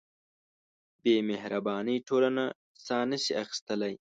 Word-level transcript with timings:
بېمهربانۍ 1.01 1.97
ټولنه 2.07 2.43
ساه 2.85 3.03
نهشي 3.09 3.33
اخیستلی. 3.43 3.93